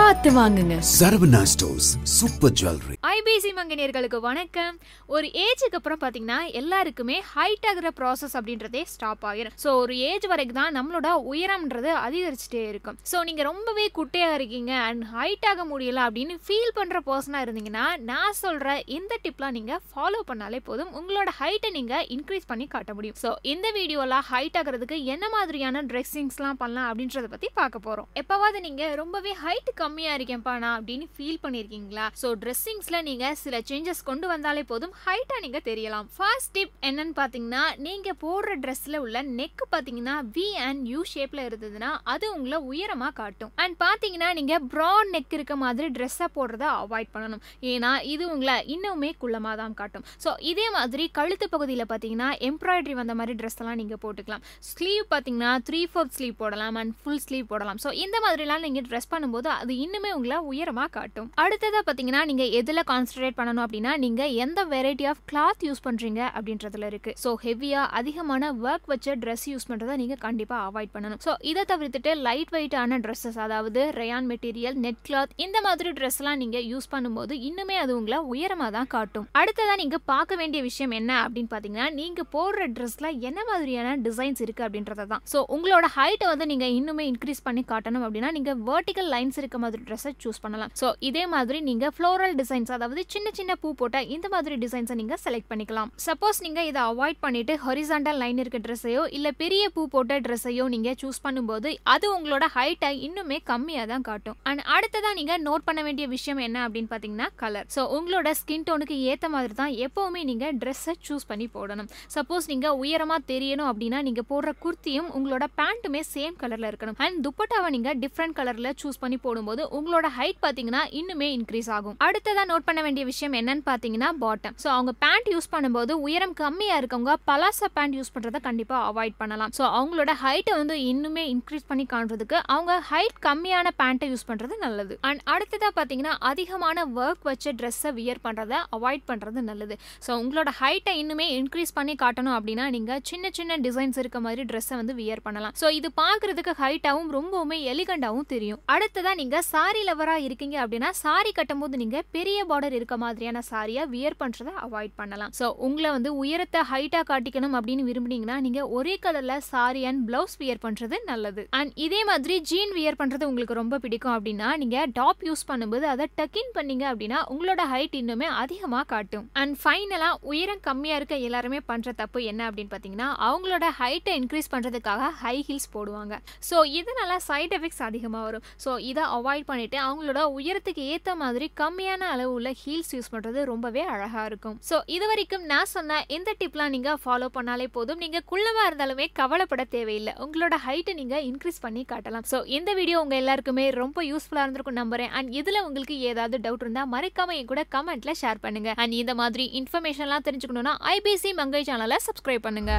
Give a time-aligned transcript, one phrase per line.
[0.00, 0.74] பார்த்து வாங்குங்க.
[0.98, 2.94] Saravana stores super jewellery.
[3.14, 4.76] IBC மங்கனியர்களுக்கு வணக்கம்.
[5.14, 10.60] ஒரு ஏஜுக்கு அப்புறம் பார்த்தீங்கன்னா எல்லாருக்குமே ஹைட் ஆகிற ப்ராசஸ் அப்படின்றதே ஸ்டாப் ஆகிரும் ஸோ ஒரு ஏஜ் வரைக்கும்
[10.60, 12.96] தான் நம்மளோட உயரம்ன்றது அதிகரிச்சுட்டே இருக்கும்.
[13.10, 18.38] ஸோ நீங்கள் ரொம்பவே குட்டையாக இருக்கீங்க அண்ட் ஹைட் ஆக முடியல அப்படின்னு ஃபீல் பண்ணுற பர்சனாக இருந்தீங்கன்னா நான்
[18.42, 20.94] சொல்கிற இந்த டிப்லாம் நீங்கள் ஃபாலோ பண்ணாலே போதும்.
[21.00, 23.18] உங்களோட ஹைட்டை நீங்கள் இன்க்ரீஸ் பண்ணி காட்ட முடியும்.
[23.24, 28.96] ஸோ இந்த வீடியோவில் ஹைட் ஆகிறதுக்கு என்ன மாதிரியான ட்ரெஸ்ஸிங்ஸ்லாம் பண்ணலாம் அப்படின்றத பற்றி பார்க்க போகிறோம் எப்போவாவது நீங்கள்
[29.04, 34.62] ரொம்பவே ஹைட் கம்மியாக இருக்கேன்ப்பா நான் அப்படின்னு ஃபீல் பண்ணியிருக்கீங்களா ஸோ ட்ரெஸ்ஸிங்ஸில் நீங்கள் சில சேஞ்சஸ் கொண்டு வந்தாலே
[34.70, 36.06] போதும் ஹைட்டாக நீங்கள் தெரியலாம்.
[36.16, 41.90] ஃபர்ஸ்ட் டிப் என்னன்னு பார்த்தீங்கன்னா நீங்கள் போடுற ட்ரெஸ்ஸில் உள்ள நெக் பார்த்தீங்கன்னா வி அண்ட் யூ ஷேப்பில் இருந்ததுன்னா
[42.12, 43.50] அது உங்களை உயரமாக காட்டும்.
[43.64, 47.42] அண்ட் பார்த்தீங்கன்னா நீங்கள் ப்ராட் நெக் இருக்க மாதிரி ட்ரெஸ்ஸை போடுறத அவாய்ட் பண்ணணும்.
[47.72, 50.06] ஏன்னா இது உங்களை இன்னுமே குள்ளமாக தான் காட்டும்.
[50.26, 54.44] ஸோ இதே மாதிரி கழுத்து பகுதியில் பார்த்தீங்கன்னா எம்ப்ராய்டரி வந்த மாதிரி ட்ரெஸ் எல்லாம் நீங்கள் போட்டுக்கலாம்.
[54.70, 57.82] ஸ்லீவ் பார்த்தீங்கன்னா த்ரீ ஃபோர்த் ஸ்லீவ் போடலாம் அண்ட் ஃபுல் ஸ்லீவ் போடலாம்.
[57.86, 61.28] ஸோ இந்த மாதிரிலாம் நீங்கள் ட்ரெஸ் பண்ணும்போது அது இன்னுமே உங்களை உயரமாக காட்டும்.
[61.44, 66.88] அடுத்ததாக பார்த்தீங்கன்னா நீங்கள் எதில் கான்சன்ட்ரேட் பண்ணணும் அப்படின்னா நீங்கள் எந்த வெரைட்டி ஆஃப் கிளாத் யூஸ் பண்ணுறீங்க அப்படின்றதுல
[66.92, 71.20] இருக்குது ஸோ ஹெவியாக அதிகமான ஒர்க் வச்ச ட்ரெஸ் யூஸ் பண்ணுறதை நீங்கள் கண்டிப்பாக அவாய்ட் பண்ணணும்.
[71.26, 76.66] ஸோ இதை தவிர்த்துட்டு லைட் வெயிட்டான ட்ரெஸ்ஸஸ் அதாவது ரயான் மெட்டீரியல் நெட் கிளாத் இந்த மாதிரி ட்ரெஸ்லாம் நீங்கள்
[76.72, 79.26] யூஸ் பண்ணும்போது இன்னுமே அது உங்களை உயரமாக தான் காட்டும்.
[79.40, 84.66] அடுத்ததாக நீங்கள் பார்க்க வேண்டிய விஷயம் என்ன அப்படின்னு பார்த்தீங்கன்னா நீங்கள் போடுற ட்ரெஸ்ல என்ன மாதிரியான டிசைன்ஸ் இருக்குது
[84.66, 89.38] அப்படின்றத தான் ஸோ உங்களோட ஹைட்டை வந்து நீங்கள் இன்னுமே இன்க்ரீஸ் பண்ணி காட்டணும் அப்படின்னா நீங்கள் வெர்டிக்கல் லைன்ஸ்
[89.40, 90.72] இருக்க மாதிரி ட்ரெஸ்ஸை சூஸ் பண்ணலாம்.
[90.80, 95.20] ஸோ இதே மாதிரி நீங்கள் ஃப்ளோரல் டிசைன்ஸ் அதாவது சின்ன சின்ன பூ போட்ட இந்த மாதிரி டிசைன்ஸை நீங்கள்
[95.24, 95.90] செலக்ட் பண்ணிக்கலாம்.
[96.06, 100.96] சப்போஸ் நீங்கள் இதை அவாய்ட் பண்ணிட்டு ஹொரிசாண்டல் லைன் இருக்க ட்ரெஸ்ஸையோ இல்லை பெரிய பூ போட்ட ட்ரெஸ்ஸையோ நீங்கள்
[101.02, 104.36] சூஸ் பண்ணும்போது அது உங்களோட ஹைட்டை இன்னுமே கம்மியாக தான் காட்டும்.
[104.50, 108.96] அண்ட் அடுத்ததாக நீங்கள் நோட் பண்ண வேண்டிய விஷயம் என்ன அப்படின்னு பார்த்தீங்கன்னா கலர் ஸோ உங்களோட ஸ்கின் டோனுக்கு
[109.10, 111.88] ஏற்ற மாதிரி தான் எப்போவுமே நீங்கள் ட்ரெஸ்ஸை சூஸ் பண்ணி போடணும்.
[112.16, 116.98] சப்போஸ் நீங்கள் உயரமாக தெரியணும் அப்படின்னா நீங்கள் போடுற குர்த்தியும் உங்களோட பேண்ட்டுமே சேம் கலரில் இருக்கணும்.
[117.04, 121.96] அண்ட் துப்பட்டாவை நீங்கள் டிஃப்ரெண்ட் கலரில் சூஸ் பண்ணி போடும்போது உங்களோட ஹைட் பார்த்தீங்கன்னா இன்னுமே இன்க்ரீஸ் ஆகும்.
[122.06, 126.80] அடுத்ததாக நோட் பண்ண வேண்டிய விஷயம் என்னன்னு பார்த்தீங்கன்னா பாட்டம் ஸோ அவங்க பேண்ட் யூஸ் பண்ணும்போது உயரம் கம்மியாக
[126.82, 129.52] இருக்கவங்க பலாசா பேண்ட் யூஸ் பண்ணுறதை கண்டிப்பாக அவாய்ட் பண்ணலாம்.
[129.58, 134.96] ஸோ அவங்களோட ஹைட்டை வந்து இன்னுமே இன்க்ரீஸ் பண்ணி காண்றதுக்கு அவங்க ஹைட் கம்மியான பேண்ட்டை யூஸ் பண்ணுறது நல்லது.
[135.10, 139.76] அண்ட் அடுத்ததாக பார்த்தீங்கன்னா அதிகமான ஒர்க் வச்ச ட்ரெஸ்ஸை வியர் பண்ணுறத அவாய்ட் பண்ணுறது நல்லது.
[140.06, 144.76] ஸோ உங்களோட ஹைட்டை இன்னுமே இன்க்ரீஸ் பண்ணி காட்டணும் அப்படின்னா நீங்கள் சின்ன சின்ன டிசைன்ஸ் இருக்க மாதிரி ட்ரெஸ்ஸை
[144.80, 145.54] வந்து வியர் பண்ணலாம்.
[145.60, 148.60] ஸோ இது பார்க்கறதுக்கு ஹைட்டாகவும் ரொம்பவுமே எலிகண்டாகவும் தெரியும்.
[148.74, 154.16] அடுத்ததாக நீங்கள் சாரி லவராக இருக்கீங்க அப்படின்னா சாரி கட்டும்போது நீங்கள் பெரிய பார்டர் இருக்க மாதிரியான சாரியை வியர்
[154.22, 155.32] பண்ணுறதை அவாய்ட் பண்ணலாம்.
[155.38, 160.62] ஸோ உங்களை வந்து உயரத்தை ஹைட்டாக காட்டிக்கணும் அப்படின்னு விரும்புனீங்கன்னா நீங்கள் ஒரே கலரில் சாரி அண்ட் ப்ளவுஸ் வியர்
[160.64, 161.44] பண்ணுறது நல்லது.
[161.58, 166.08] அண்ட் இதே மாதிரி ஜீன் வியர் பண்ணுறது உங்களுக்கு ரொம்ப பிடிக்கும் அப்படின்னா நீங்கள் டாப் யூஸ் பண்ணும்போது அதை
[166.20, 169.26] டக்கின் பண்ணீங்க அப்படின்னா உங்களோட ஹைட் இன்னுமே அதிகமாக காட்டும்.
[169.42, 175.10] அண்ட் ஃபைனலாக உயரம் கம்மியாக இருக்க எல்லாருமே பண்ணுற தப்பு என்ன அப்படின்னு பார்த்தீங்கன்னா அவங்களோட ஹைட்டை இன்க்ரீஸ் பண்ணுறதுக்காக
[175.22, 176.14] ஹை ஹீல்ஸ் போடுவாங்க.
[176.50, 178.46] ஸோ இதனால சைட் எஃபெக்ட்ஸ் அதிகமாக வரும்.
[178.66, 183.82] ஸோ இதை அவாய்ட் பண்ணிட்டு அவங்களோட உயரத்துக்கு ஏற்ற மாதிரி கம்மியான அளவு உள்ள ஹீல்ஸ் யூஸ் பண்ணுறது ரொம்பவே
[183.94, 184.56] அழகாக இருக்கும்.
[184.68, 188.00] ஸோ இது வரைக்கும் நான் சொன்ன இந்த டிப்லாம் நீங்கள் ஃபாலோ பண்ணாலே போதும்.
[188.04, 190.14] நீங்கள் குள்ளமாக இருந்தாலுமே கவலைப்பட தேவையில்லை.
[190.26, 192.26] உங்களோட ஹைட்டை நீங்கள் இன்க்ரீஸ் பண்ணி காட்டலாம்.
[192.32, 195.12] ஸோ இந்த வீடியோ உங்கள் எல்லாருக்குமே ரொம்ப யூஸ்ஃபுல்லாக இருந்திருக்கும் நம்புறேன்.
[195.18, 198.72] அண்ட் இதில் உங்களுக்கு ஏதாவது டவுட் இருந்தால் மறக்காம என் கூட கமெண்ட்ல ஷேர் பண்ணுங்க.
[198.84, 202.74] அண்ட் இந்த மாதிரி இன்ஃபர்மேஷன்லாம் தெரிஞ்சுக்கணும்னா ஐபிசி மங்கை சேனலை சப்ஸ்கிரைப் பண்ணுங்க.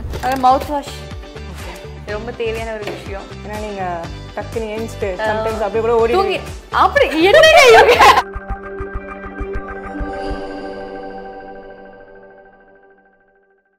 [0.48, 0.96] மவுத் வாஷ்
[2.18, 3.26] ரொம்ப தேவையான ஒரு விஷயம்.
[3.44, 3.84] ஏன்னா நீங்க
[4.36, 6.40] டக்குன்னு ஏஞ்சிட்டு சம்டைம்ஸ் அப்படியே கூட ஓடி
[6.84, 8.06] அப்படி இவங்க?